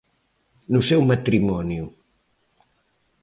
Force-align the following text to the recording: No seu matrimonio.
No 0.73 0.81
seu 0.89 1.01
matrimonio. 1.09 1.83